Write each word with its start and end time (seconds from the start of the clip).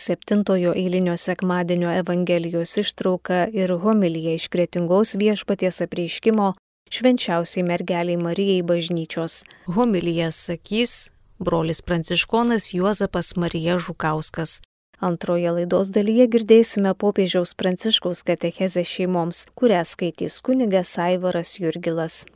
septintojo 0.00 0.72
eilinio 0.76 1.16
sekmadienio 1.16 1.92
Evangelijos 2.02 2.76
ištrauka 2.82 3.46
ir 3.52 3.72
homilija 3.84 4.34
iš 4.34 4.48
kretingos 4.48 5.14
viešpaties 5.20 5.80
apreiškimo 5.86 6.52
švenčiausiai 6.90 7.64
mergeliai 7.66 8.16
Marijai 8.16 8.62
bažnyčios. 8.62 9.44
Homilija 9.66 10.30
sakys 10.30 11.10
brolis 11.38 11.82
pranciškonas 11.82 12.74
Juozapas 12.74 13.36
Marija 13.36 13.78
Žukauskas. 13.78 14.60
Antroje 15.00 15.52
laidos 15.56 15.88
dalyje 15.88 16.26
girdėsime 16.34 16.92
popiežiaus 16.92 17.54
pranciškaus 17.56 18.20
katechezę 18.28 18.84
šeimoms, 18.84 19.46
kurią 19.56 19.80
skaitys 19.88 20.42
kunigas 20.44 20.98
Aivaras 21.00 21.56
Jurgilas. 21.62 22.26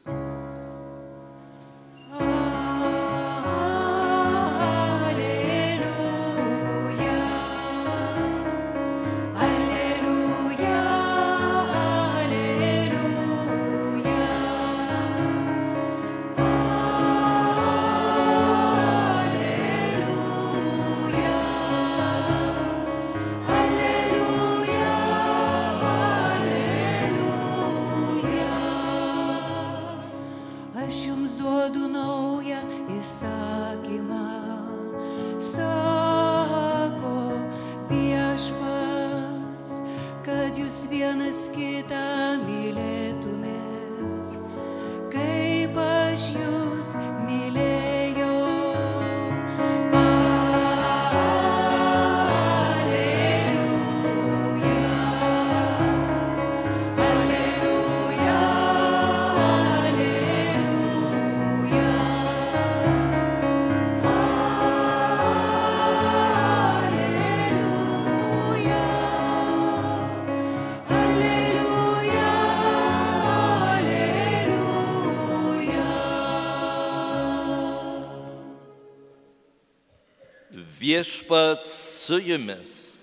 Viešpats 80.55 81.71
su 82.07 82.19
jumis. 82.19 82.95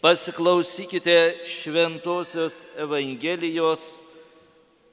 Pasiklausykite 0.00 1.44
Šventojios 1.44 2.66
Evangelijos 2.76 4.00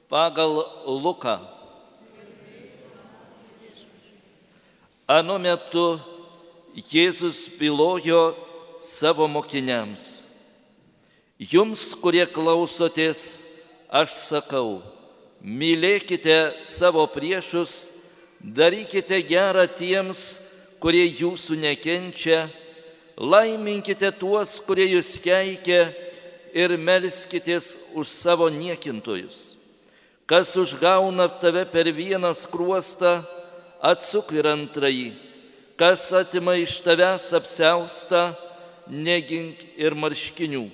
pagal 0.08 0.64
Luką. 0.86 1.38
Anu 5.08 5.38
metu 5.38 6.00
Jėzus 6.76 7.48
bylojo 7.58 8.36
savo 8.80 9.28
mokiniams. 9.28 10.26
Jums, 11.38 11.94
kurie 11.96 12.24
klausotės, 12.26 13.44
aš 13.88 14.12
sakau, 14.16 14.80
mylėkite 15.40 16.58
savo 16.60 17.06
priešus, 17.08 17.97
darykite 18.40 19.20
gerą 19.26 19.66
tiems, 19.66 20.40
kurie 20.82 21.06
jūsų 21.06 21.58
nekenčia, 21.58 22.46
laiminkite 23.18 24.10
tuos, 24.14 24.58
kurie 24.62 24.86
jūs 24.94 25.16
keikia 25.22 25.88
ir 26.54 26.76
melskitės 26.78 27.76
už 27.98 28.06
savo 28.06 28.48
niekintojus. 28.52 29.56
Kas 30.28 30.54
užgauna 30.60 31.26
tave 31.40 31.64
per 31.66 31.88
vieną 31.88 32.34
skruostą, 32.36 33.22
atsuk 33.80 34.32
ir 34.36 34.46
antrąjį. 34.50 35.12
Kas 35.78 36.10
atima 36.12 36.56
iš 36.58 36.80
tavęs 36.84 37.30
apseustą, 37.38 38.34
negink 38.90 39.62
ir 39.78 39.94
marškinių. 39.94 40.66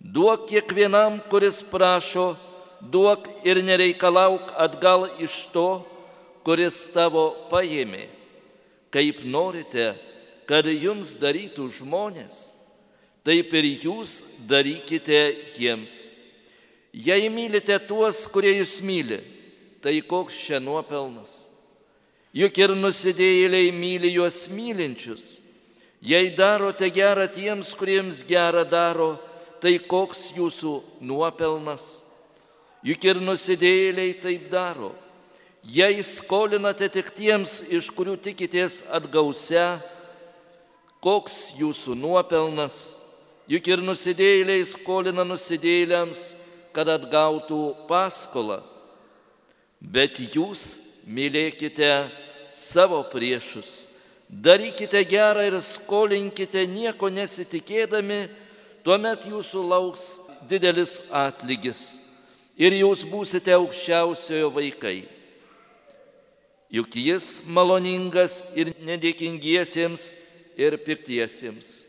Duok 0.00 0.48
kiekvienam, 0.50 1.20
kuris 1.30 1.62
prašo, 1.64 2.34
duok 2.80 3.28
ir 3.46 3.62
nereikalauk 3.64 4.52
atgal 4.60 5.08
iš 5.22 5.46
to, 5.54 5.80
kuris 6.46 6.86
tavo 6.94 7.32
paėmė 7.50 8.06
kaip 8.96 9.24
norite, 9.28 9.94
kad 10.48 10.64
jums 10.70 11.16
darytų 11.20 11.66
žmonės, 11.80 12.56
taip 13.26 13.52
ir 13.58 13.66
jūs 13.84 14.22
darykite 14.48 15.20
jiems. 15.58 16.14
Jei 16.96 17.28
mylite 17.28 17.76
tuos, 17.84 18.22
kurie 18.32 18.54
jūs 18.56 18.78
myli, 18.80 19.20
tai 19.84 19.98
koks 20.00 20.38
čia 20.46 20.62
nuopelnas? 20.62 21.50
Juk 22.36 22.56
ir 22.56 22.72
nusidėjėliai 22.76 23.68
myli 23.72 24.14
juos 24.14 24.46
mylinčius. 24.52 25.42
Jei 26.00 26.30
darote 26.36 26.88
gerą 26.92 27.26
tiems, 27.32 27.74
kuriems 27.76 28.22
gerą 28.24 28.64
daro, 28.68 29.16
tai 29.60 29.76
koks 29.80 30.30
jūsų 30.36 30.78
nuopelnas? 31.04 32.06
Juk 32.86 33.04
ir 33.08 33.20
nusidėjėliai 33.20 34.16
taip 34.22 34.48
daro. 34.52 34.94
Jei 35.66 35.98
skolinate 36.02 36.86
tik 36.92 37.08
tiems, 37.10 37.64
iš 37.66 37.88
kurių 37.90 38.14
tikitės 38.22 38.84
atgausia, 38.94 39.80
koks 41.02 41.56
jūsų 41.58 41.96
nuopelnas, 41.98 42.76
juk 43.50 43.66
ir 43.72 43.82
nusidėliai 43.82 44.62
skolina 44.62 45.24
nusidėliams, 45.26 46.36
kad 46.70 46.86
atgautų 46.92 47.58
paskolą. 47.88 48.60
Bet 49.80 50.20
jūs 50.20 50.78
mylėkite 51.02 51.90
savo 52.54 53.02
priešus, 53.10 53.88
darykite 54.30 55.02
gerą 55.02 55.48
ir 55.50 55.58
skolinkite 55.58 56.62
nieko 56.70 57.10
nesitikėdami, 57.10 58.28
tuomet 58.86 59.26
jūsų 59.26 59.66
lauks 59.66 60.06
didelis 60.46 61.00
atlygis. 61.10 61.98
Ir 62.54 62.78
jūs 62.84 63.02
būsite 63.10 63.58
aukščiausiojo 63.58 64.54
vaikai 64.54 65.15
juk 66.76 66.96
jis 67.00 67.40
maloningas 67.48 68.42
ir 68.58 68.72
nedėkingiesiems 68.84 70.04
ir 70.58 70.76
piktiesiems. 70.84 71.84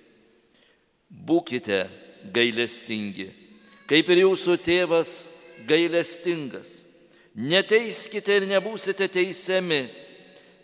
Būkite 1.07 1.85
gailestingi, 2.35 3.29
kaip 3.87 4.09
ir 4.11 4.23
jūsų 4.25 4.57
tėvas 4.63 5.13
gailestingas. 5.67 6.83
Neteiskite 7.37 8.39
ir 8.39 8.47
nebūsite 8.49 9.07
teisiami, 9.13 9.85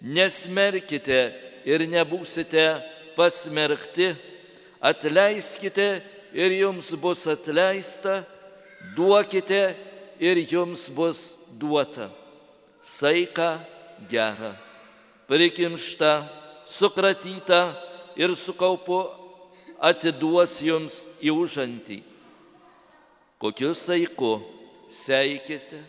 nesmerkite 0.01 1.19
ir 1.69 1.85
nebūsite 1.87 2.65
pasmerkti, 3.15 4.09
atleiskite 4.81 5.87
ir 6.33 6.55
jums 6.57 6.89
bus 6.99 7.27
atleista, 7.29 8.23
duokite 8.97 9.61
ir 10.19 10.41
jums 10.49 10.89
bus 10.89 11.37
duota. 11.61 12.09
Saika 12.81 13.61
gerą, 14.09 14.53
prikimštą, 15.27 16.11
sukratytą 16.65 17.73
ir 18.15 18.35
su 18.35 18.53
kaupu 18.53 19.03
atiduos 19.83 20.59
jums 20.63 21.03
į 21.23 21.33
užantį. 21.35 21.99
Kokiu 23.41 23.73
saiku 23.75 24.37
seikite, 24.87 25.81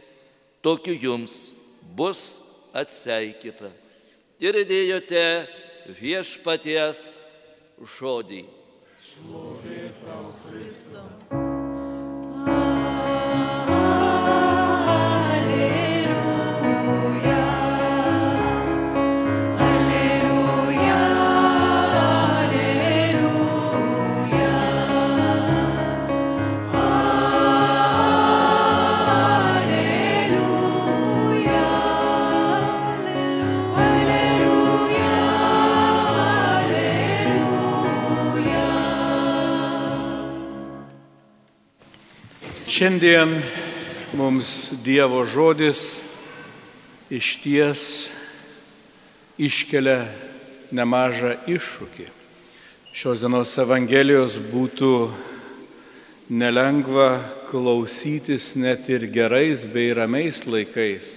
tokiu 0.64 0.96
jums 0.99 1.52
bus 1.94 2.40
atseikyta. 2.75 3.70
Ir 4.43 4.58
dėjote 4.67 5.25
viešpaties 6.00 7.05
žodį. 7.78 8.43
Šlovė 9.05 9.93
tau, 10.02 10.32
Šiandien 42.75 43.37
mums 44.19 44.73
Dievo 44.82 45.21
žodis 45.23 46.00
iš 47.06 47.29
ties 47.38 47.82
iškelia 49.38 50.09
nemažą 50.75 51.37
iššūkį. 51.55 52.06
Šios 52.91 53.23
dienos 53.23 53.53
Evangelijos 53.62 54.41
būtų 54.43 54.91
nelengva 56.35 57.21
klausytis 57.47 58.49
net 58.59 58.91
ir 58.91 59.06
gerais 59.06 59.62
bei 59.71 59.94
ramiais 59.94 60.43
laikais. 60.43 61.12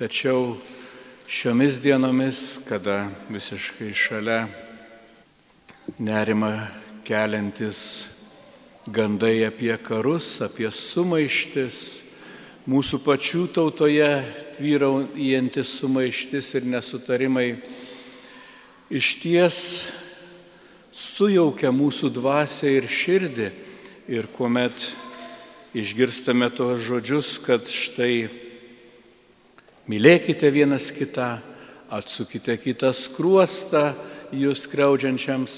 Tačiau 0.00 0.54
šiomis 1.28 1.82
dienomis, 1.84 2.56
kada 2.64 3.10
visiškai 3.28 3.92
šalia 3.92 4.46
nerima 6.00 6.54
keliantis 7.04 8.08
gandai 8.86 9.44
apie 9.46 9.74
karus, 9.78 10.40
apie 10.42 10.66
sumaištis, 10.66 11.76
mūsų 12.66 12.98
pačių 13.02 13.44
tautoje 13.54 14.10
tvyraujantis 14.56 15.76
sumaištis 15.78 16.52
ir 16.58 16.66
nesutarimai 16.66 17.46
iš 18.90 19.12
ties 19.22 19.58
sujaukia 20.92 21.70
mūsų 21.74 22.10
dvasę 22.18 22.74
ir 22.74 22.88
širdį. 22.90 23.50
Ir 24.10 24.26
kuomet 24.34 24.74
išgirstame 25.78 26.50
tos 26.50 26.82
žodžius, 26.82 27.36
kad 27.38 27.62
štai 27.70 28.26
mylėkite 29.86 30.50
vienas 30.50 30.90
kitą, 30.92 31.38
atsukite 31.86 32.58
kitą 32.58 32.90
skruostą 32.90 33.92
jūs 34.34 34.66
kreudžiančiams, 34.72 35.56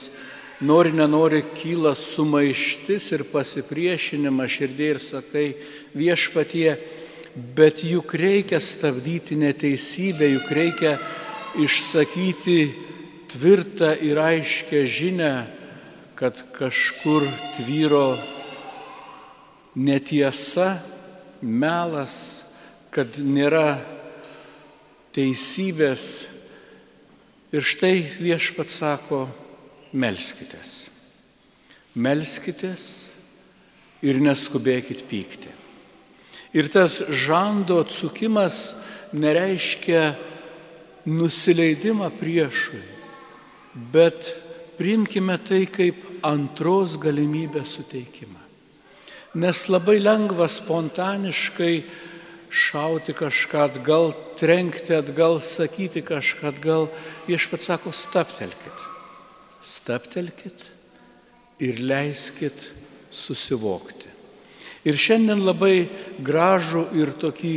nori, 0.64 0.92
nenori, 0.96 1.42
kyla 1.54 1.92
sumaištis 1.98 3.10
ir 3.12 3.24
pasipriešinimas 3.28 4.52
širdė 4.56 4.88
ir 4.94 5.00
sakai 5.02 5.46
viešpatie, 5.96 6.78
bet 7.56 7.82
juk 7.84 8.14
reikia 8.16 8.60
stabdyti 8.62 9.36
neteisybę, 9.36 10.28
juk 10.36 10.50
reikia 10.54 10.96
išsakyti 11.60 12.58
tvirtą 13.30 13.92
ir 14.00 14.18
aiškę 14.18 14.84
žinę, 14.86 15.34
kad 16.14 16.40
kažkur 16.54 17.26
tvyro 17.58 18.16
netiesa, 19.74 20.78
melas, 21.42 22.44
kad 22.94 23.18
nėra 23.18 23.82
teisybės. 25.14 26.30
Ir 27.54 27.62
štai 27.62 27.96
viešpat 28.22 28.70
sako, 28.70 29.26
melskitės. 29.94 30.88
Melskitės 31.94 32.86
ir 34.04 34.18
neskubėkit 34.22 35.04
pykti. 35.08 35.52
Ir 36.54 36.68
tas 36.70 37.00
žando 37.10 37.80
atsukimas 37.82 38.76
nereiškia 39.14 40.14
nusileidimą 41.06 42.10
priešui, 42.18 42.82
bet 43.94 44.32
priimkime 44.78 45.36
tai 45.42 45.64
kaip 45.70 46.02
antros 46.26 46.96
galimybės 46.98 47.76
suteikimą. 47.78 48.42
Nes 49.34 49.64
labai 49.66 49.98
lengva 49.98 50.46
spontaniškai 50.50 51.74
šauti 52.54 53.14
kažką 53.18 53.64
atgal, 53.66 54.12
trenkti 54.38 54.94
atgal, 54.94 55.40
sakyti 55.42 56.04
kažką 56.06 56.52
atgal. 56.54 56.90
Viešpat 57.26 57.66
sako, 57.66 57.90
staptelkit 57.90 58.93
staptelkit 59.64 60.70
ir 61.64 61.80
leiskit 61.80 62.70
susivokti. 63.10 64.10
Ir 64.84 64.98
šiandien 65.00 65.40
labai 65.40 65.88
gražų 66.20 66.90
ir 67.00 67.14
tokį 67.16 67.54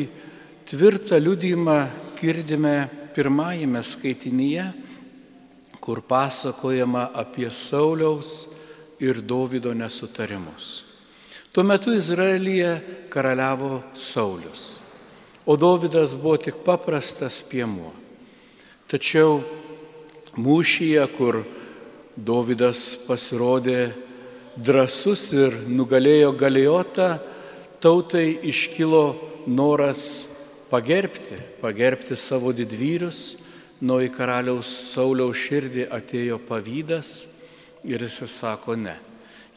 tvirtą 0.67 1.19
liudymą 1.19 1.79
girdime 2.19 2.87
pirmajame 3.15 3.81
skaitinyje, 3.83 4.69
kur 5.83 5.99
pasakojama 6.03 7.09
apie 7.15 7.49
Sauliaus 7.51 8.47
ir 9.03 9.19
Davido 9.21 9.73
nesutarimus. 9.75 10.83
Tuo 11.51 11.63
metu 11.63 11.93
Izraelyje 11.95 12.71
karaliavo 13.09 13.81
Saulius, 13.95 14.79
o 15.45 15.55
Davidas 15.57 16.15
buvo 16.15 16.37
tik 16.37 16.59
paprastas 16.63 17.41
piemuo. 17.41 17.91
Tačiau 18.87 19.41
mūšyje, 20.37 21.03
kur 21.17 21.41
Dovydas 22.17 22.97
pasirodė 23.05 23.93
drasus 24.57 25.29
ir 25.37 25.53
nugalėjo 25.69 26.31
galiotą, 26.33 27.19
tautai 27.77 28.39
iškilo 28.41 29.15
noras 29.45 30.25
pagerbti, 30.71 31.37
pagerbti 31.61 32.17
savo 32.17 32.49
didvyrius, 32.57 33.37
nuo 33.85 33.99
į 34.01 34.09
karaliaus 34.15 34.71
Sauliaus 34.95 35.37
širdį 35.37 35.85
atėjo 35.93 36.41
pavydas 36.47 37.27
ir 37.85 38.01
jis 38.01 38.23
sako 38.33 38.73
ne. 38.81 38.97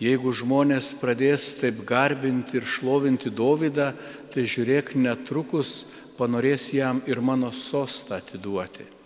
Jeigu 0.00 0.32
žmonės 0.32 0.94
pradės 1.00 1.50
taip 1.60 1.82
garbinti 1.88 2.56
ir 2.56 2.64
šlovinti 2.64 3.32
Dovydą, 3.32 3.90
tai 4.32 4.46
žiūrėk 4.48 4.94
netrukus 4.96 5.84
panorės 6.16 6.70
jam 6.72 7.02
ir 7.08 7.20
mano 7.20 7.52
sostą 7.52 8.16
atiduoti. 8.20 8.99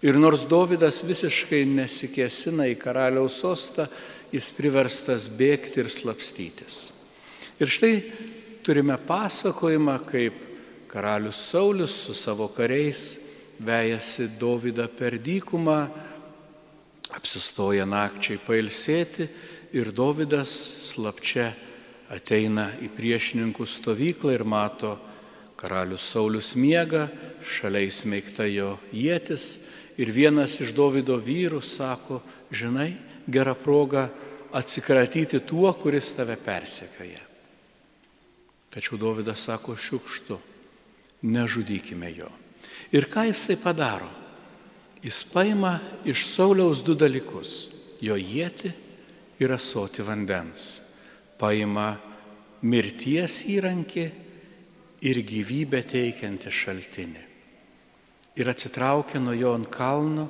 Ir 0.00 0.16
nors 0.16 0.46
Dovydas 0.48 1.02
visiškai 1.04 1.66
nesikėsina 1.68 2.64
į 2.72 2.78
karaliaus 2.80 3.36
sostą, 3.42 3.84
jis 4.32 4.48
priverstas 4.56 5.26
bėgti 5.28 5.82
ir 5.82 5.90
slapstytis. 5.92 6.86
Ir 7.60 7.68
štai 7.68 7.94
turime 8.64 8.96
pasakojimą, 8.96 9.98
kaip 10.08 10.38
karalius 10.88 11.42
Saulis 11.50 11.92
su 12.06 12.14
savo 12.16 12.48
kariais 12.48 13.18
vejasi 13.60 14.30
Dovydą 14.40 14.86
per 14.88 15.18
dykumą, 15.20 15.82
apsistoja 17.12 17.84
nakčiai 17.84 18.40
pailsėti 18.40 19.26
ir 19.76 19.92
Dovydas 19.92 20.54
slapčia 20.88 21.50
ateina 22.10 22.70
į 22.80 22.88
priešininkų 22.96 23.68
stovyklą 23.68 24.32
ir 24.38 24.46
mato, 24.48 24.96
karalius 25.60 26.08
Saulis 26.08 26.54
miega, 26.56 27.10
šalia 27.44 27.84
įsmeigta 27.84 28.48
jo 28.48 28.78
jėtis 28.96 29.58
Ir 30.00 30.08
vienas 30.08 30.56
iš 30.62 30.72
Davido 30.72 31.18
vyrų 31.20 31.60
sako, 31.60 32.22
žinai, 32.48 32.94
gera 33.28 33.52
proga 33.52 34.06
atsikratyti 34.56 35.42
tuo, 35.44 35.68
kuris 35.76 36.14
tave 36.16 36.38
persekioja. 36.40 37.20
Tačiau 38.72 38.96
Davidas 39.02 39.44
sako 39.44 39.76
šiukštu, 39.76 40.38
nežudykime 41.28 42.14
jo. 42.16 42.30
Ir 42.96 43.10
ką 43.12 43.26
jisai 43.28 43.58
padaro? 43.60 44.08
Jis 45.04 45.20
paima 45.32 45.78
iš 46.08 46.24
Sauliaus 46.32 46.80
du 46.84 46.94
dalykus- 46.94 47.70
jo 48.06 48.16
jėti 48.16 48.72
ir 49.40 49.52
asoti 49.52 50.02
vandens. 50.02 50.80
Paima 51.38 51.98
mirties 52.62 53.44
įrankį 53.48 54.10
ir 55.00 55.22
gyvybę 55.24 55.82
teikiantį 55.84 56.50
šaltinį 56.50 57.29
ir 58.40 58.48
atsitraukia 58.48 59.20
nuo 59.20 59.36
jo 59.36 59.52
ant 59.54 59.68
kalno 59.72 60.26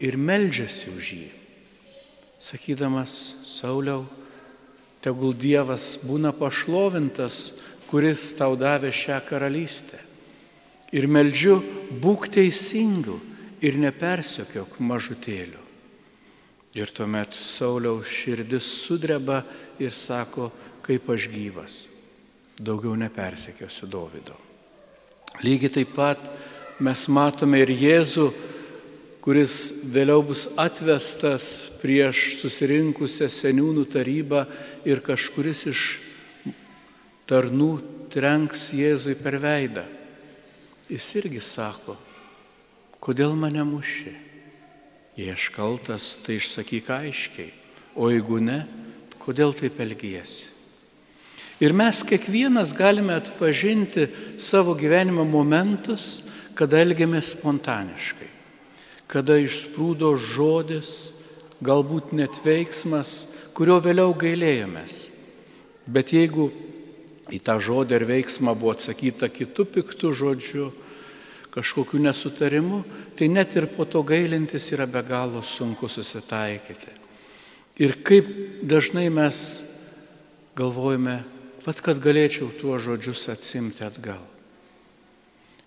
ir 0.00 0.16
meldžiasi 0.16 0.92
už 0.94 1.08
jį, 1.18 1.28
sakydamas, 2.40 3.34
Sauliau, 3.44 4.04
tegul 5.02 5.34
Dievas 5.34 5.96
būna 6.06 6.32
pašlovintas, 6.36 7.50
kuris 7.90 8.30
tau 8.38 8.54
davė 8.56 8.92
šią 8.94 9.18
karalystę. 9.26 9.98
Ir 10.94 11.06
meldžiu, 11.10 11.58
būk 12.02 12.28
teisingu 12.32 13.18
ir 13.62 13.76
nepersiokiok 13.82 14.78
mažutėlių. 14.82 15.62
Ir 16.78 16.90
tuomet 16.94 17.34
Sauliaus 17.34 18.10
širdis 18.14 18.66
sudreba 18.84 19.42
ir 19.82 19.90
sako, 19.94 20.50
kaip 20.86 21.08
aš 21.10 21.26
gyvas, 21.30 21.80
daugiau 22.58 22.94
nepersekiosiu 22.98 23.90
Dovido. 23.90 24.38
Lygiai 25.42 25.74
taip 25.74 25.92
pat 25.94 26.30
mes 26.80 27.06
matome 27.12 27.60
ir 27.62 27.70
Jėzų, 27.72 28.26
kuris 29.20 29.54
vėliau 29.92 30.22
bus 30.24 30.46
atvestas 30.58 31.46
prieš 31.82 32.40
susirinkusią 32.40 33.28
seniūnų 33.28 33.84
tarybą 33.92 34.46
ir 34.88 35.02
kažkuris 35.04 35.66
iš 35.68 35.82
tarnų 37.28 37.72
trenks 38.10 38.70
Jėzui 38.74 39.14
per 39.20 39.36
veidą. 39.42 39.84
Jis 40.90 41.06
irgi 41.20 41.42
sako, 41.44 41.94
kodėl 42.98 43.36
mane 43.38 43.62
muši? 43.62 44.14
Jei 45.18 45.28
aš 45.34 45.50
kaltas, 45.54 46.14
tai 46.24 46.38
išsakyk 46.40 46.88
aiškiai, 46.90 47.52
o 47.94 48.08
jeigu 48.10 48.40
ne, 48.42 48.64
kodėl 49.20 49.52
taip 49.54 49.78
elgiesi? 49.84 50.48
Ir 51.60 51.74
mes 51.76 52.00
kiekvienas 52.08 52.72
galime 52.72 53.12
atpažinti 53.18 54.06
savo 54.40 54.72
gyvenimo 54.72 55.26
momentus, 55.28 56.22
kada 56.60 56.82
elgiamės 56.84 57.32
spontaniškai, 57.32 58.28
kada 59.08 59.38
išsprūdo 59.40 60.12
žodis, 60.20 61.14
galbūt 61.64 62.12
net 62.16 62.36
veiksmas, 62.44 63.24
kurio 63.56 63.78
vėliau 63.80 64.12
gailėjomės. 64.16 65.06
Bet 65.88 66.12
jeigu 66.12 66.50
į 67.32 67.40
tą 67.46 67.56
žodį 67.64 67.96
ar 67.96 68.04
veiksmą 68.10 68.52
buvo 68.58 68.74
atsakyta 68.76 69.30
kitų 69.32 69.66
piktų 69.72 70.12
žodžių, 70.20 70.68
kažkokiu 71.50 71.98
nesutarimu, 72.04 72.84
tai 73.16 73.30
net 73.32 73.56
ir 73.56 73.66
po 73.72 73.88
to 73.88 74.04
gailintis 74.06 74.68
yra 74.74 74.86
be 74.86 75.02
galo 75.02 75.42
sunku 75.42 75.88
susitaikyti. 75.88 76.92
Ir 77.80 77.96
kaip 78.04 78.28
dažnai 78.62 79.08
mes 79.10 79.64
galvojame, 80.58 81.22
vad 81.64 81.80
kad 81.80 81.98
galėčiau 82.02 82.52
tuos 82.60 82.84
žodžius 82.84 83.30
atsimti 83.32 83.86
atgal. 83.86 84.20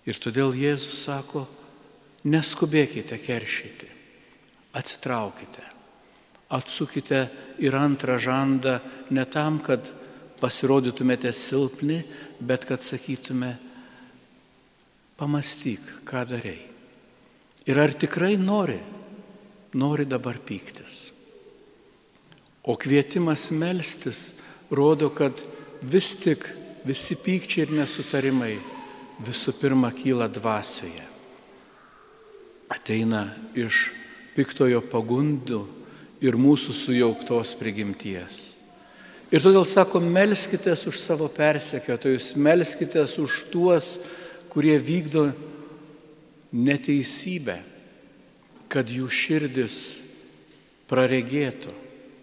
Ir 0.04 0.18
todėl 0.20 0.52
Jėzus 0.56 1.04
sako, 1.06 1.46
neskubėkite 2.28 3.16
keršyti, 3.20 3.88
atsitraukite, 4.76 5.64
atsukite 6.52 7.20
ir 7.64 7.76
antrą 7.76 8.18
žandą 8.20 8.78
ne 9.10 9.24
tam, 9.24 9.60
kad 9.64 9.88
pasirodytumėte 10.40 11.32
silpni, 11.32 12.02
bet 12.40 12.66
kad 12.68 12.84
sakytume, 12.84 13.54
pamastyk, 15.16 15.80
ką 16.04 16.24
darei. 16.28 16.60
Ir 17.64 17.80
ar 17.80 17.94
tikrai 17.96 18.34
nori, 18.36 18.80
nori 19.72 20.04
dabar 20.04 20.36
pyktis. 20.36 21.14
O 22.64 22.76
kvietimas 22.80 23.48
melstis 23.52 24.34
rodo, 24.72 25.08
kad 25.16 25.40
vis 25.80 26.12
tik 26.20 26.44
visi 26.84 27.16
pykčiai 27.16 27.64
ir 27.64 27.74
nesutarimai 27.80 28.54
visų 29.22 29.54
pirma 29.60 29.92
kyla 29.94 30.26
dvasioje. 30.32 31.04
Ateina 32.72 33.28
iš 33.54 33.90
piktojo 34.34 34.80
pagundų 34.90 35.62
ir 36.24 36.38
mūsų 36.40 36.74
sujauktos 36.74 37.54
prigimties. 37.58 38.54
Ir 39.34 39.42
todėl 39.42 39.64
sako, 39.66 40.00
melskitės 40.02 40.84
už 40.88 40.98
savo 41.00 41.28
persekiotojus, 41.32 42.34
melskitės 42.38 43.16
už 43.18 43.44
tuos, 43.50 43.98
kurie 44.52 44.76
vykdo 44.78 45.28
neteisybę, 46.54 47.58
kad 48.70 48.90
jų 48.90 49.08
širdis 49.10 49.78
praregėtų 50.90 51.72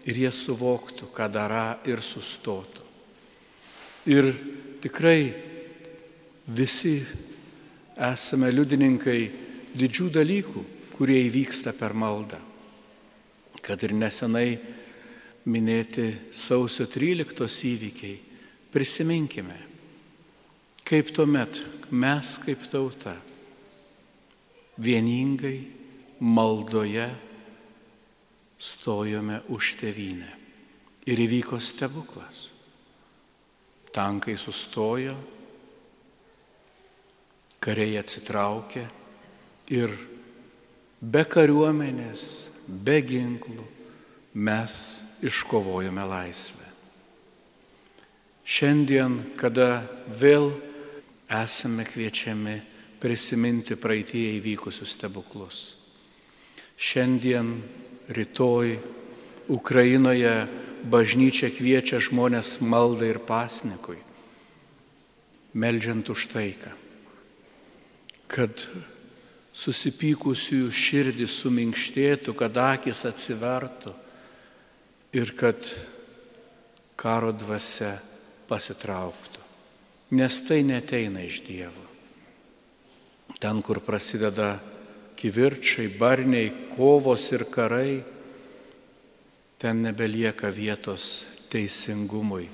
ir 0.08 0.22
jie 0.24 0.32
suvoktų, 0.34 1.10
ką 1.14 1.28
dara 1.32 1.66
ir 1.88 2.00
sustotų. 2.04 2.82
Ir 4.10 4.32
tikrai 4.82 5.51
visi 6.46 6.98
esame 7.96 8.50
liudininkai 8.52 9.20
didžių 9.78 10.08
dalykų, 10.14 10.62
kurie 10.96 11.20
įvyksta 11.26 11.72
per 11.76 11.94
maldą. 11.94 12.40
Kad 13.62 13.82
ir 13.86 13.94
nesenai 13.94 14.58
minėti 15.46 16.08
sausio 16.34 16.86
13 16.90 17.68
įvykiai, 17.72 18.16
prisiminkime, 18.72 19.58
kaip 20.86 21.12
tuomet 21.14 21.60
mes 21.92 22.36
kaip 22.42 22.62
tauta 22.72 23.14
vieningai 24.82 25.58
maldoje 26.22 27.08
stojome 28.62 29.42
už 29.50 29.76
tevinę. 29.80 30.30
Ir 31.02 31.18
įvyko 31.18 31.58
stebuklas. 31.58 32.52
Tankai 33.90 34.36
sustojo, 34.38 35.16
kariai 37.62 38.00
atsitraukė 38.00 38.82
ir 39.72 39.94
be 41.00 41.22
kariuomenės, 41.26 42.24
be 42.66 42.98
ginklų 43.06 43.64
mes 44.34 44.74
iškovojome 45.22 46.04
laisvę. 46.10 46.66
Šiandien, 48.42 49.20
kada 49.38 49.84
vėl 50.10 50.50
esame 51.30 51.86
kviečiami 51.86 52.58
prisiminti 53.02 53.78
praeitie 53.78 54.36
įvykusius 54.38 54.96
stebuklus. 54.96 55.60
Šiandien, 56.78 57.54
rytoj 58.10 58.76
Ukrainoje 59.50 60.34
bažnyčia 60.90 61.52
kviečia 61.54 62.02
žmonės 62.02 62.58
maldai 62.62 63.12
ir 63.14 63.20
pasnikui, 63.22 63.98
meldžiant 65.54 66.10
už 66.10 66.26
taiką, 66.34 66.72
kad 68.32 68.64
susipykusiųjų 69.52 70.70
širdis 70.72 71.36
suminkštėtų, 71.42 72.34
kad 72.38 72.56
akis 72.56 73.04
atsivertų 73.08 73.92
ir 75.20 75.34
kad 75.36 75.60
karo 76.96 77.34
dvasia 77.36 77.98
pasitrauktų 78.48 79.32
nes 80.12 80.40
tai 80.44 80.62
neteina 80.62 81.24
iš 81.24 81.40
Dievo. 81.46 81.86
Ten, 83.40 83.62
kur 83.64 83.80
prasideda 83.80 84.60
kivirčiai, 85.16 85.88
barniai, 85.88 86.52
kovos 86.76 87.30
ir 87.32 87.46
karai, 87.48 88.02
ten 89.56 89.80
nebelieka 89.80 90.52
vietos 90.52 91.24
teisingumui. 91.48 92.50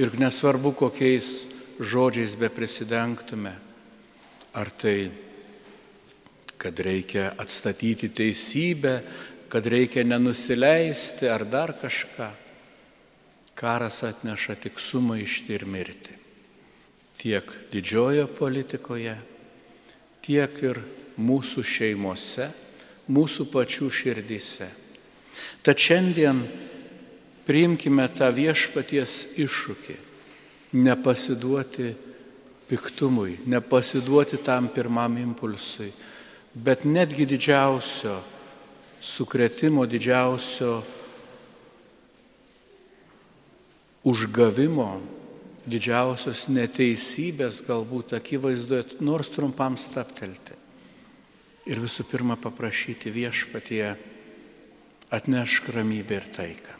Ir 0.00 0.16
nesvarbu, 0.18 0.72
kokiais 0.72 1.44
žodžiais 1.78 2.34
be 2.38 2.48
prisidengtume, 2.48 3.52
ar 4.54 4.70
tai, 4.70 5.10
kad 6.58 6.78
reikia 6.78 7.32
atstatyti 7.38 8.08
teisybę, 8.14 8.96
kad 9.48 9.66
reikia 9.66 10.04
nenusileisti 10.06 11.28
ar 11.28 11.44
dar 11.44 11.74
kažką, 11.78 12.30
karas 13.54 14.02
atneša 14.06 14.58
tik 14.62 14.78
sumaišti 14.78 15.54
ir 15.54 15.66
mirti 15.66 16.24
tiek 17.24 17.48
didžiojo 17.72 18.26
politikoje, 18.36 19.14
tiek 20.24 20.58
ir 20.60 20.80
mūsų 21.16 21.62
šeimose, 21.64 22.50
mūsų 23.08 23.46
pačių 23.52 23.88
širdyse. 23.88 24.68
Tad 25.64 25.80
šiandien 25.80 26.42
priimkime 27.48 28.06
tą 28.12 28.28
viešpaties 28.34 29.38
iššūkį- 29.40 29.96
nepasiduoti 30.86 31.94
piktumui, 32.68 33.38
nepasiduoti 33.46 34.40
tam 34.44 34.68
pirmam 34.72 35.16
impulsui, 35.20 35.90
bet 36.54 36.84
netgi 36.84 37.26
didžiausio 37.28 38.20
sukretimo, 39.00 39.84
didžiausio 39.86 40.78
užgavimo 44.04 44.88
didžiausios 45.68 46.46
neteisybės 46.52 47.62
galbūt 47.64 48.14
akivaizdoje, 48.18 48.98
nors 49.04 49.30
trumpam 49.32 49.78
staptelti. 49.80 50.56
Ir 51.64 51.80
visų 51.80 52.04
pirma 52.10 52.36
paprašyti 52.36 53.12
viešpatie, 53.12 53.94
atnešk 55.14 55.70
ramybę 55.72 56.18
ir 56.18 56.26
taiką. 56.34 56.74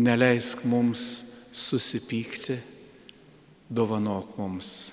Neleisk 0.00 0.64
mums 0.66 1.24
susipykti, 1.52 2.56
dovanok 3.68 4.36
mums 4.38 4.92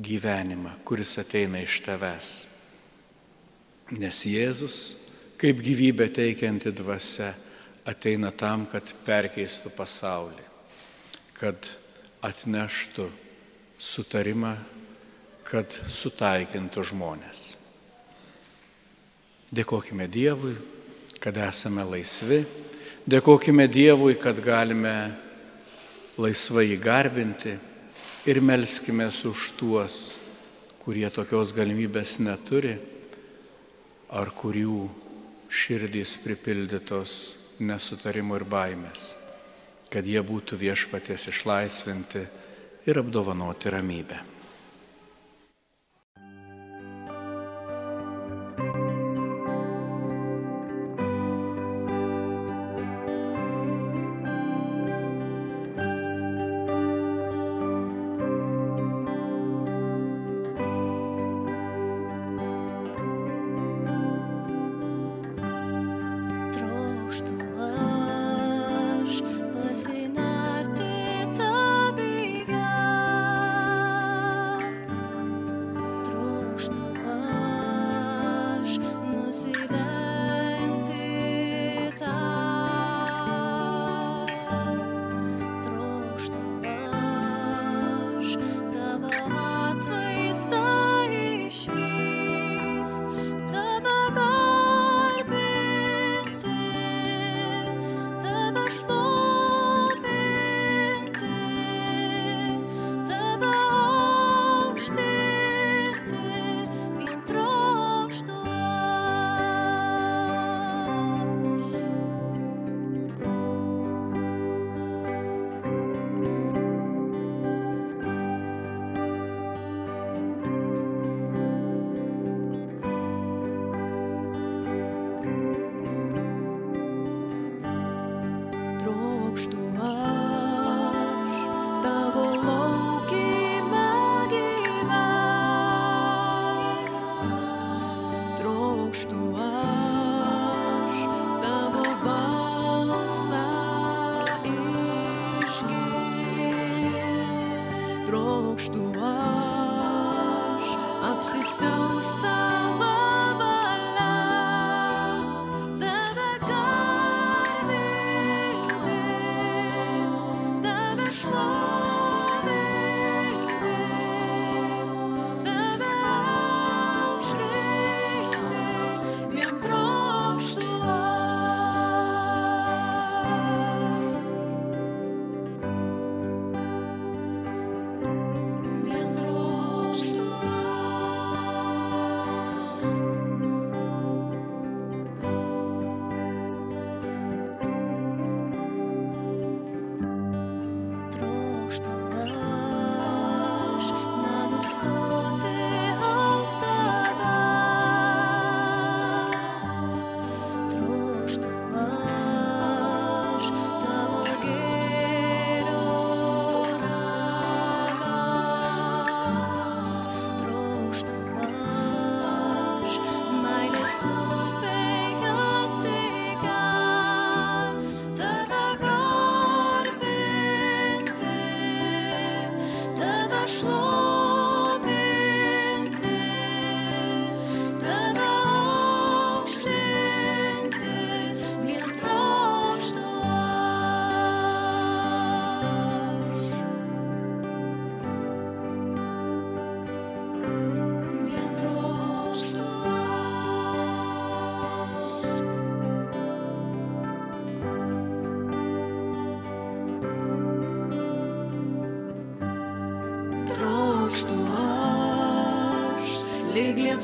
gyvenimą, 0.00 0.76
kuris 0.84 1.16
ateina 1.20 1.62
iš 1.62 1.80
tavęs. 1.86 2.30
Nes 3.98 4.22
Jėzus, 4.26 4.82
kaip 5.40 5.62
gyvybę 5.64 6.06
teikianti 6.14 6.70
dvasia, 6.72 7.32
ateina 7.88 8.30
tam, 8.30 8.68
kad 8.70 8.86
perkeistų 9.06 9.72
pasaulį 9.74 10.50
kad 11.40 11.70
atneštų 12.20 13.06
sutarimą, 13.80 14.52
kad 15.48 15.72
sutaikintų 15.88 16.82
žmonės. 16.90 17.40
Dėkojime 19.50 20.04
Dievui, 20.12 20.52
kad 21.18 21.40
esame 21.40 21.86
laisvi, 21.88 22.42
dėkojime 23.08 23.64
Dievui, 23.72 24.18
kad 24.20 24.36
galime 24.44 25.14
laisvai 26.20 26.68
įgarbinti 26.76 27.56
ir 28.26 28.40
melskime 28.40 29.08
už 29.08 29.52
tuos, 29.56 30.16
kurie 30.82 31.08
tokios 31.10 31.54
galimybės 31.56 32.18
neturi 32.20 32.76
ar 34.10 34.30
kurių 34.34 34.88
širdys 35.48 36.18
pripildytos 36.24 37.16
nesutarimų 37.60 38.40
ir 38.40 38.48
baimės 38.50 39.10
kad 39.90 40.06
jie 40.06 40.22
būtų 40.22 40.58
viešpaties 40.60 41.26
išlaisvinti 41.32 42.22
ir 42.86 43.00
apdovanoti 43.02 43.72
ramybę. 43.74 44.20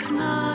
it's 0.07 0.13
not 0.13 0.46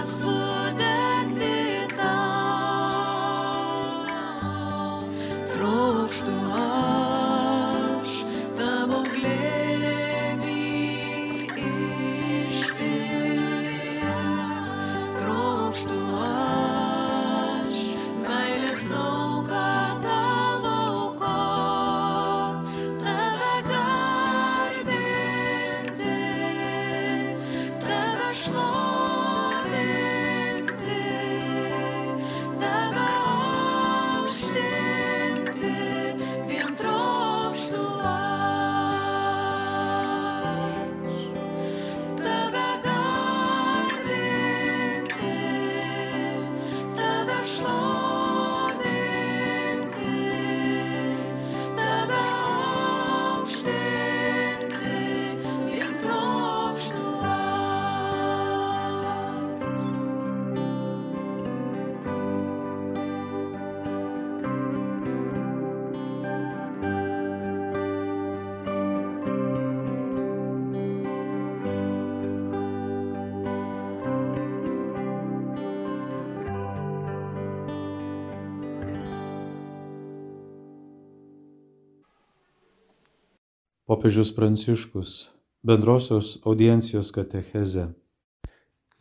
Popiežius 83.86 84.30
Pranciškus 84.36 85.32
bendrosios 85.66 86.36
audiencijos 86.46 87.08
katecheze. 87.16 87.88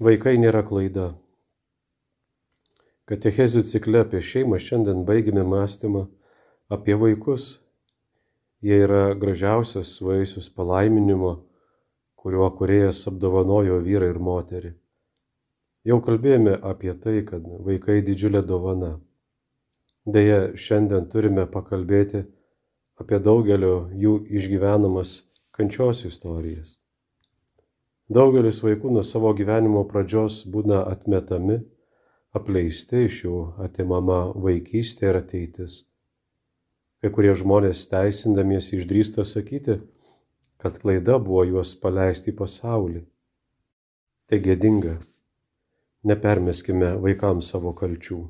Vaikai 0.00 0.38
nėra 0.40 0.62
klaida. 0.64 1.10
Katechezių 3.04 3.60
cikle 3.68 4.00
apie 4.06 4.22
šeimą 4.24 4.56
šiandien 4.56 5.04
baigime 5.04 5.44
mąstymą 5.44 6.06
apie 6.72 6.96
vaikus. 6.96 7.60
Jie 8.64 8.80
yra 8.86 9.12
gražiausias 9.20 9.98
vaisius 10.00 10.48
palaiminimo, 10.48 11.34
kuriuo 12.16 12.48
kuriejas 12.56 13.04
apdovanojo 13.12 13.82
vyrą 13.84 14.08
ir 14.14 14.24
moterį. 14.32 14.74
Jau 15.84 16.00
kalbėjome 16.00 16.56
apie 16.56 16.96
tai, 16.96 17.20
kad 17.28 17.44
vaikai 17.68 18.00
didžiulė 18.00 18.46
dovana. 18.48 18.94
Deja, 20.08 20.56
šiandien 20.56 21.12
turime 21.12 21.44
pakalbėti 21.44 22.24
apie 22.24 22.39
daugelio 23.08 23.88
jų 23.96 24.14
išgyvenamas 24.28 25.16
kančios 25.56 26.04
istorijas. 26.04 26.76
Daugelis 28.10 28.58
vaikų 28.64 28.90
nuo 28.90 29.02
savo 29.06 29.30
gyvenimo 29.38 29.84
pradžios 29.86 30.42
būna 30.50 30.82
atmetami, 30.90 31.60
apleisti 32.34 33.04
iš 33.06 33.22
jų 33.24 33.36
atimama 33.62 34.32
vaikystė 34.34 35.12
ir 35.12 35.20
ateitis. 35.20 35.76
Kai 37.00 37.12
kurie 37.14 37.32
žmonės 37.32 37.86
teisindamiesi 37.88 38.76
išdrįsta 38.80 39.24
sakyti, 39.24 39.78
kad 40.60 40.76
klaida 40.82 41.16
buvo 41.22 41.46
juos 41.48 41.72
paleisti 41.80 42.34
į 42.34 42.36
pasaulį. 42.42 43.04
Tai 44.28 44.42
gėdinga. 44.44 44.98
Nepermeskime 46.04 46.96
vaikams 47.00 47.48
savo 47.52 47.72
kalčių. 47.76 48.20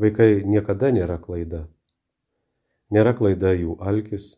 Vaikai 0.00 0.42
niekada 0.46 0.92
nėra 0.94 1.18
klaida. 1.22 1.64
Nėra 2.90 3.12
klaida 3.14 3.52
jų 3.54 3.76
alkis, 3.86 4.32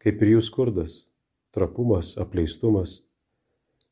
kaip 0.00 0.22
ir 0.24 0.36
jų 0.36 0.44
skurdas, 0.46 0.94
trapumas, 1.52 2.14
apleistumas. 2.16 3.02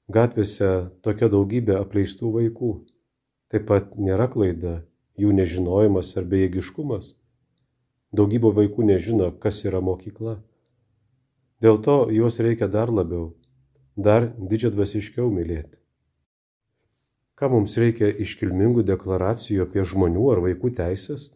Gatvėse 0.08 0.70
tokia 1.04 1.28
daugybė 1.32 1.76
apleistų 1.82 2.30
vaikų. 2.38 2.72
Taip 3.52 3.68
pat 3.68 3.92
nėra 4.00 4.30
klaida 4.32 4.78
jų 5.20 5.34
nežinojimas 5.36 6.14
ar 6.16 6.24
bejėgiškumas. 6.32 7.12
Daugybė 8.16 8.54
vaikų 8.56 8.88
nežino, 8.88 9.28
kas 9.36 9.60
yra 9.68 9.84
mokykla. 9.84 10.38
Dėl 11.60 11.80
to 11.84 12.00
juos 12.12 12.40
reikia 12.40 12.72
dar 12.72 12.88
labiau, 12.88 13.34
dar 13.96 14.30
didžiadvasiškiau 14.38 15.28
mylėti. 15.28 15.76
Ką 17.36 17.52
mums 17.52 17.76
reikia 17.76 18.08
iškilmingų 18.08 18.84
deklaracijų 18.86 19.68
apie 19.68 19.84
žmonių 19.84 20.28
ar 20.32 20.40
vaikų 20.44 20.72
teisės? 20.80 21.34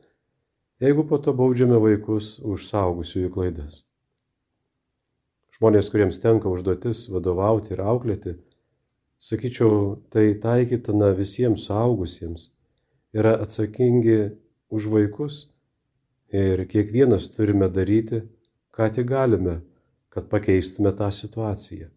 Jeigu 0.81 1.05
po 1.05 1.19
to 1.19 1.35
baudžiame 1.35 1.79
vaikus 1.83 2.39
už 2.39 2.67
saugusiųjų 2.71 3.31
klaidas. 3.35 3.83
Žmonės, 5.59 5.91
kuriems 5.91 6.21
tenka 6.23 6.51
užduotis 6.53 7.09
vadovauti 7.11 7.75
ir 7.75 7.83
auklėti, 7.83 8.37
sakyčiau, 9.19 9.99
tai 10.13 10.37
taikytina 10.39 11.11
visiems 11.19 11.67
saugusiems, 11.67 12.53
yra 13.11 13.35
atsakingi 13.43 14.37
už 14.71 14.87
vaikus 14.93 15.49
ir 16.31 16.63
kiekvienas 16.71 17.33
turime 17.35 17.67
daryti, 17.73 18.23
ką 18.71 18.93
tik 18.95 19.09
galime, 19.11 19.61
kad 20.15 20.31
pakeistume 20.31 20.93
tą 20.95 21.11
situaciją. 21.11 21.89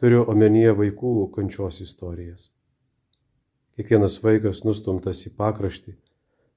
Turiu 0.00 0.24
omenyje 0.32 0.72
vaikų 0.78 1.28
kančios 1.34 1.82
istorijas. 1.84 2.54
Kiekvienas 3.76 4.16
vaikas 4.24 4.64
nustumtas 4.64 5.20
į 5.28 5.34
pakraštį 5.36 5.92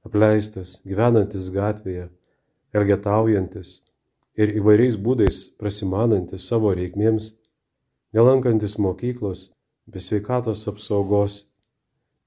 apleistas, 0.08 0.80
gyvenantis 0.88 1.50
gatvėje, 1.56 2.10
elgetaujantis 2.76 3.80
ir 4.36 4.52
įvairiais 4.60 4.98
būdais 5.06 5.40
prasimanantis 5.60 6.48
savo 6.50 6.74
reikmėms, 6.76 7.34
nelankantis 8.16 8.78
mokyklos, 8.82 9.52
be 9.88 10.04
sveikatos 10.04 10.68
apsaugos, 10.72 11.44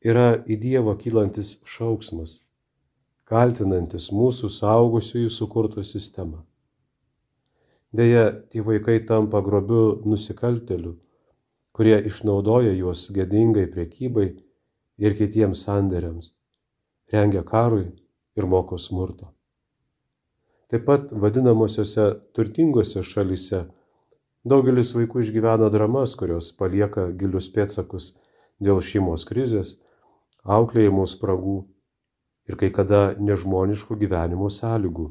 yra 0.00 0.42
į 0.46 0.58
Dievą 0.62 0.96
kylantis 1.00 1.56
šauksmas, 1.68 2.40
kaltinantis 3.28 4.10
mūsų 4.14 4.50
saugusiųjų 4.56 5.32
sukurtą 5.32 5.84
sistemą. 5.84 6.44
Deja, 7.96 8.30
tie 8.50 8.62
vaikai 8.64 8.98
tampa 9.08 9.40
grobiu 9.44 10.02
nusikaltelių, 10.04 10.94
kurie 11.76 11.96
išnaudoja 12.08 12.72
juos 12.76 13.08
gėdingai 13.12 13.66
priekybai 13.72 14.28
ir 15.00 15.16
kitiems 15.16 15.64
sandėriams 15.66 16.35
rengia 17.12 17.42
karui 17.42 17.86
ir 18.36 18.46
moko 18.46 18.78
smurto. 18.78 19.32
Taip 20.66 20.86
pat 20.86 21.12
vadinamosiose 21.12 22.06
turtingose 22.34 23.02
šalise 23.06 23.66
daugelis 24.44 24.92
vaikų 24.96 25.22
išgyvena 25.22 25.68
dramas, 25.70 26.16
kurios 26.18 26.50
palieka 26.58 27.06
gilius 27.20 27.48
pėtsakus 27.54 28.16
dėl 28.58 28.82
šeimos 28.82 29.26
krizės, 29.28 29.76
auklėjimo 30.42 31.06
spragų 31.06 31.60
ir 32.50 32.58
kai 32.58 32.72
kada 32.74 33.14
nežmoniškų 33.18 33.98
gyvenimo 34.02 34.50
sąlygų. 34.50 35.06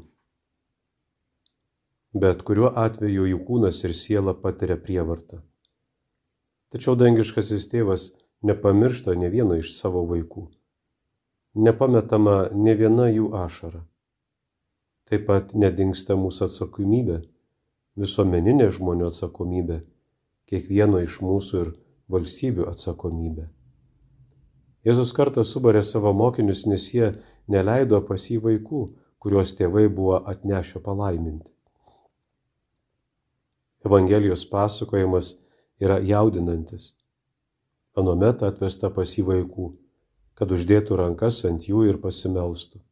Bet 2.16 2.44
kuriuo 2.48 2.70
atveju 2.84 3.26
jų 3.32 3.40
kūnas 3.48 3.82
ir 3.84 3.96
siela 3.96 4.36
patiria 4.44 4.76
prievartą. 4.80 5.42
Tačiau 6.72 6.96
dangiškasis 6.96 7.68
tėvas 7.72 8.10
nepamiršta 8.44 9.16
ne 9.16 9.32
vieno 9.32 9.56
iš 9.60 9.72
savo 9.76 10.04
vaikų 10.08 10.48
nepametama 11.56 12.50
ne 12.52 12.74
viena 12.76 13.08
jų 13.08 13.30
ašara. 13.36 13.80
Taip 15.06 15.26
pat 15.28 15.54
nedingsta 15.54 16.16
mūsų 16.18 16.48
atsakomybė, 16.48 17.20
visuomeninė 17.96 18.68
žmonių 18.74 19.08
atsakomybė, 19.08 19.80
kiekvieno 20.50 21.00
iš 21.04 21.20
mūsų 21.24 21.62
ir 21.62 21.72
valstybių 22.12 22.66
atsakomybė. 22.72 23.46
Jėzus 24.86 25.14
kartą 25.16 25.42
subarė 25.42 25.82
savo 25.82 26.12
mokinius, 26.14 26.66
nes 26.70 26.90
jie 26.94 27.14
neleido 27.50 28.02
pas 28.06 28.28
jį 28.30 28.38
vaikų, 28.44 28.82
kuriuos 29.22 29.56
tėvai 29.58 29.88
buvo 29.90 30.20
atnešę 30.28 30.82
palaiminti. 30.84 31.50
Evangelijos 33.86 34.44
pasakojimas 34.50 35.36
yra 35.82 35.98
jaudinantis. 36.02 36.94
Anuomet 37.96 38.42
atvesta 38.42 38.90
pas 38.90 39.10
jį 39.14 39.24
vaikų 39.30 39.72
kad 40.36 40.52
uždėtų 40.52 40.98
rankas 41.00 41.40
ant 41.48 41.64
jų 41.68 41.86
ir 41.90 42.00
pasimelstų. 42.02 42.82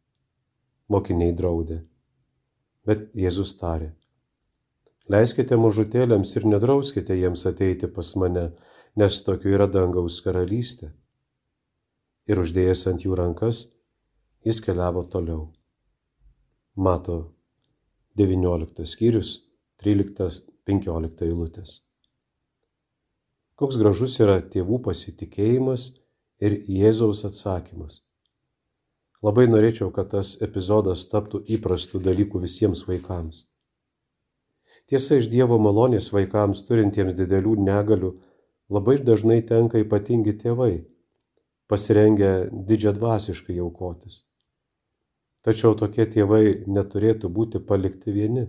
Mokiniai 0.88 1.35
draudė. 1.37 1.83
Bet 2.88 3.11
Jėzus 3.16 3.54
tarė. 3.61 3.92
Leiskite 5.12 5.57
mažutėliams 5.61 6.33
ir 6.38 6.46
nedrauskite 6.48 7.16
jiems 7.16 7.44
ateiti 7.48 7.88
pas 7.92 8.14
mane, 8.16 8.50
nes 8.96 9.20
tokiu 9.26 9.52
yra 9.57 9.68
dangaus 9.68 10.20
karalystė. 10.24 10.94
Ir 12.24 12.40
uždėjęs 12.40 12.87
ant 12.88 13.04
jų 13.04 13.16
rankas, 13.20 13.66
jis 14.44 14.62
keliavo 14.64 15.04
toliau. 15.12 15.50
Mato 16.74 17.18
19 18.16 18.88
skyrius 18.88 19.35
13-15 19.85 21.26
eilutės. 21.28 21.83
Koks 23.61 23.76
gražus 23.78 24.16
yra 24.24 24.40
tėvų 24.40 24.80
pasitikėjimas 24.88 25.90
ir 26.40 26.59
Jėzaus 26.68 27.25
atsakymas. 27.29 28.03
Labai 29.25 29.47
norėčiau, 29.49 29.88
kad 29.94 30.11
tas 30.12 30.35
epizodas 30.44 31.07
taptų 31.09 31.40
įprastų 31.57 32.01
dalykų 32.05 32.42
visiems 32.42 32.85
vaikams. 32.88 33.47
Tiesa, 34.90 35.16
iš 35.16 35.31
Dievo 35.33 35.57
malonės 35.62 36.11
vaikams 36.12 36.64
turintiems 36.68 37.14
didelių 37.16 37.55
negalių 37.64 38.11
labai 38.75 38.99
dažnai 39.01 39.40
tenka 39.49 39.81
ypatingi 39.81 40.35
tėvai, 40.42 40.85
pasirengę 41.70 42.51
didžią 42.68 42.92
dvasiškai 42.99 43.57
aukotis. 43.64 44.25
Tačiau 45.44 45.73
tokie 45.77 46.05
tėvai 46.09 46.64
neturėtų 46.68 47.29
būti 47.29 47.61
palikti 47.68 48.12
vieni. 48.12 48.47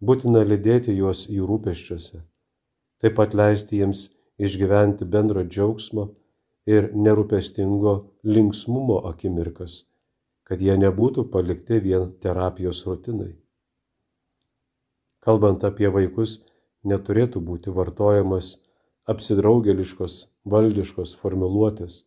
Būtina 0.00 0.44
lydėti 0.46 0.94
juos 0.94 1.26
jų 1.32 1.48
rūpeščiuose, 1.48 2.22
taip 3.02 3.16
pat 3.18 3.34
leisti 3.34 3.80
jiems 3.80 4.04
išgyventi 4.38 5.08
bendro 5.08 5.42
džiaugsmo 5.42 6.04
ir 6.68 6.90
nerūpestingo 6.92 7.94
linksmumo 8.28 8.98
akimirkas, 9.08 9.86
kad 10.44 10.60
jie 10.60 10.76
nebūtų 10.80 11.28
palikti 11.32 11.80
vien 11.84 12.10
terapijos 12.22 12.84
rutinai. 12.88 13.32
Kalbant 15.24 15.64
apie 15.64 15.88
vaikus, 15.92 16.42
neturėtų 16.84 17.40
būti 17.44 17.72
vartojamas 17.74 18.58
apsidraugeliškos, 19.08 20.14
valdiškos 20.44 21.14
formuluotės. 21.20 22.04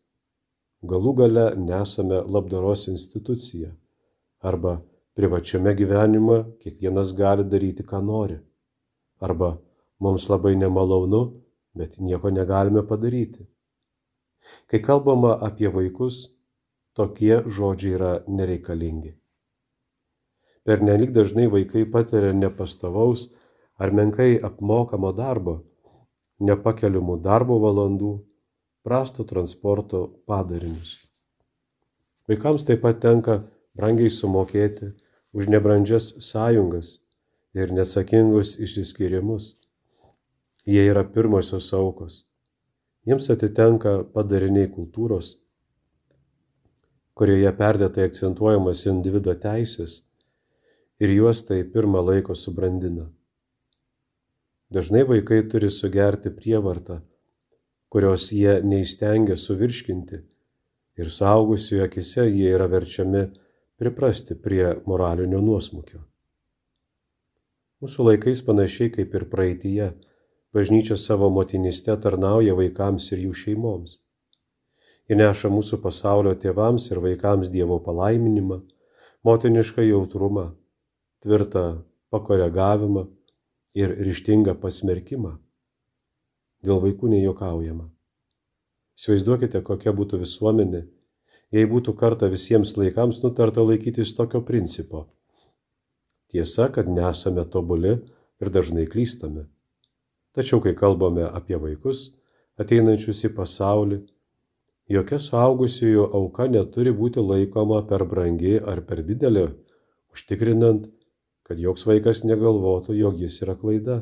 Galų 0.85 1.13
gale 1.17 1.45
nesame 1.57 2.21
labdaros 2.35 2.87
institucija 2.89 3.73
arba 4.41 4.79
privačiame 5.17 5.73
gyvenime 5.77 6.37
kiekvienas 6.61 7.13
gali 7.17 7.45
daryti, 7.45 7.85
ką 7.85 8.01
nori. 8.05 8.39
Arba 9.21 9.57
mums 10.01 10.29
labai 10.29 10.55
nemalonu, 10.57 11.21
bet 11.77 11.99
nieko 11.99 12.31
negalime 12.33 12.81
padaryti. 12.87 13.45
Kai 14.69 14.79
kalbama 14.79 15.35
apie 15.47 15.69
vaikus, 15.69 16.37
tokie 16.97 17.41
žodžiai 17.45 17.95
yra 17.97 18.11
nereikalingi. 18.27 19.13
Per 20.65 20.81
nelik 20.85 21.13
dažnai 21.13 21.47
vaikai 21.49 21.85
patiria 21.89 22.33
nepastovaus 22.33 23.29
ar 23.81 23.93
menkai 23.97 24.37
apmokamo 24.49 25.11
darbo, 25.17 25.55
nepakeliamų 26.41 27.17
darbo 27.21 27.57
valandų, 27.61 28.11
prasto 28.85 29.25
transporto 29.25 30.03
padarinius. 30.29 30.97
Vaikams 32.29 32.65
taip 32.65 32.81
pat 32.85 33.01
tenka 33.01 33.41
brangiai 33.77 34.09
sumokėti 34.13 34.91
už 35.33 35.49
nebrandžias 35.53 36.13
sąjungas 36.29 36.99
ir 37.57 37.73
nesakingus 37.73 38.57
išsiskyrimus. 38.61 39.55
Jie 40.65 40.85
yra 40.91 41.03
pirmosios 41.03 41.71
aukos 41.73 42.30
Jiems 43.01 43.31
atitenka 43.33 43.95
padariniai 44.13 44.67
kultūros, 44.69 45.31
kurioje 47.17 47.49
perdėtai 47.57 48.03
akcentuojamas 48.05 48.83
individo 48.91 49.33
teisės 49.33 49.95
ir 51.01 51.13
juos 51.15 51.41
tai 51.47 51.63
pirmą 51.65 52.03
laiko 52.05 52.35
subrandina. 52.37 53.07
Dažnai 54.71 55.01
vaikai 55.09 55.41
turi 55.49 55.71
sugerti 55.73 56.29
prievartą, 56.35 56.99
kurios 57.89 58.29
jie 58.37 58.59
neįstengia 58.61 59.35
suvirškinti 59.35 60.21
ir 61.01 61.11
saugusiųjų 61.17 61.87
akise 61.87 62.27
jie 62.29 62.53
yra 62.53 62.69
verčiami 62.69 63.25
priprasti 63.81 64.37
prie 64.37 64.75
moralinio 64.85 65.41
nuosmukio. 65.41 66.05
Mūsų 67.81 68.11
laikais 68.11 68.45
panašiai 68.45 68.93
kaip 68.93 69.17
ir 69.17 69.25
praeitįje 69.33 69.89
Bažnyčia 70.51 70.97
savo 70.99 71.29
motiniste 71.31 71.93
tarnauja 72.03 72.53
vaikams 72.57 73.05
ir 73.15 73.21
jų 73.25 73.35
šeimoms. 73.41 74.01
Ji 75.07 75.15
neša 75.15 75.47
mūsų 75.51 75.79
pasaulio 75.83 76.33
tėvams 76.35 76.89
ir 76.91 76.99
vaikams 77.03 77.51
Dievo 77.53 77.77
palaiminimą, 77.83 78.57
motinišką 79.23 79.85
jautrumą, 79.87 80.49
tvirtą 81.23 81.63
pakoregavimą 82.11 83.05
ir 83.79 83.95
ryštingą 84.03 84.57
pasmerkimą. 84.59 85.37
Dėl 86.67 86.83
vaikų 86.83 87.13
nejuokaujama. 87.15 87.87
Įsivaizduokite, 88.99 89.63
kokia 89.65 89.95
būtų 89.95 90.19
visuomenė, 90.25 90.83
jei 91.55 91.63
būtų 91.71 91.95
kartą 91.95 92.27
visiems 92.29 92.75
laikams 92.75 93.23
nutarta 93.23 93.63
laikytis 93.63 94.11
tokio 94.19 94.43
principo. 94.43 95.07
Tiesa, 96.27 96.67
kad 96.75 96.91
nesame 96.91 97.47
tobuli 97.47 97.95
ir 98.43 98.51
dažnai 98.51 98.83
klystame. 98.91 99.47
Tačiau 100.31 100.61
kai 100.63 100.71
kalbame 100.79 101.25
apie 101.27 101.57
vaikus, 101.59 102.13
ateinančius 102.61 103.25
į 103.27 103.33
pasaulį, 103.35 103.97
jokia 104.95 105.19
suaugusiųjų 105.19 106.05
auka 106.19 106.47
neturi 106.47 106.93
būti 106.95 107.23
laikoma 107.23 107.81
per 107.89 108.05
brangi 108.07 108.55
ar 108.73 108.79
per 108.87 109.03
didelė, 109.07 109.49
užtikrinant, 110.15 110.87
kad 111.43 111.59
joks 111.59 111.83
vaikas 111.87 112.23
negalvotų, 112.23 112.95
jog 112.95 113.19
jis 113.19 113.41
yra 113.43 113.57
klaida, 113.59 114.01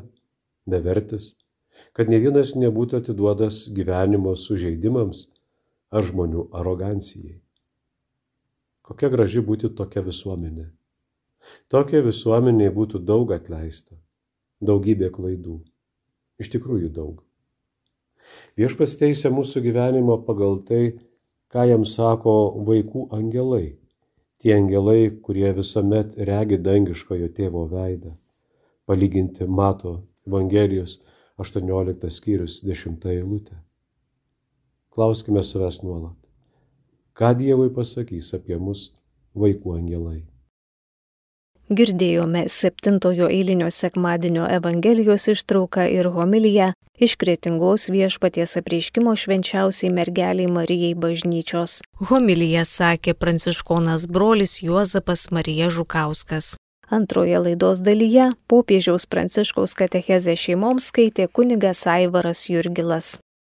bevertis, 0.70 1.32
kad 1.98 2.10
ne 2.12 2.20
vienas 2.22 2.54
nebūtų 2.54 3.00
atiduotas 3.02 3.64
gyvenimo 3.74 4.36
sužeidimams 4.38 5.26
ar 5.90 6.06
žmonių 6.06 6.46
arogancijai. 6.54 7.40
Kokia 8.86 9.10
graži 9.10 9.42
būti 9.42 9.72
tokia 9.74 10.02
visuomenė. 10.06 10.68
Tokia 11.72 12.04
visuomenė 12.06 12.70
būtų 12.74 13.02
daug 13.02 13.34
atleista, 13.34 13.98
daugybė 14.62 15.10
klaidų 15.14 15.58
iš 16.40 16.50
tikrųjų 16.54 16.90
daug. 16.96 17.20
Viešpats 18.58 18.96
teisė 19.00 19.30
mūsų 19.34 19.62
gyvenimo 19.64 20.18
pagal 20.26 20.60
tai, 20.66 20.98
ką 21.52 21.66
jam 21.70 21.84
sako 21.84 22.34
vaikų 22.66 23.08
angelai. 23.16 23.76
Tie 24.40 24.54
angelai, 24.56 25.10
kurie 25.24 25.50
visuomet 25.56 26.14
regi 26.30 26.58
dangiškojo 26.64 27.28
tėvo 27.36 27.66
veidą. 27.68 28.14
Palyginti 28.88 29.46
mato 29.46 29.98
Evangelijos 30.26 30.98
18 31.40 32.08
skyrius 32.12 32.60
10 32.64 33.04
eilutė. 33.12 33.58
Klauskime 34.90 35.42
savęs 35.44 35.82
nuolat. 35.84 36.16
Ką 37.16 37.34
Dievui 37.36 37.68
pasakys 37.74 38.32
apie 38.36 38.56
mus 38.56 38.90
vaikų 39.36 39.76
angelai? 39.76 40.29
Girdėjome 41.70 42.48
septintojo 42.50 43.28
eilinio 43.30 43.68
sekmadienio 43.70 44.48
Evangelijos 44.50 45.28
ištrauką 45.30 45.84
ir 45.94 46.08
homiliją 46.10 46.72
iš 47.06 47.14
kretingos 47.20 47.84
viešpaties 47.94 48.56
apreiškimo 48.58 49.12
švenčiausiai 49.22 49.92
mergeliai 49.94 50.50
Marijai 50.50 50.96
bažnyčios. 51.04 51.76
Homiliją 52.10 52.66
sakė 52.66 53.14
pranciškonas 53.14 54.08
brolis 54.10 54.56
Juozapas 54.64 55.28
Marija 55.30 55.70
Žukauskas. 55.70 56.56
Antroje 56.90 57.38
laidos 57.38 57.86
dalyje 57.86 58.32
popiežiaus 58.50 59.06
pranciškaus 59.06 59.78
katechezę 59.78 60.34
šeimoms 60.34 60.90
skaitė 60.90 61.30
kunigas 61.30 61.86
Aivaras 61.86 62.48
Jurgilas. 62.50 63.20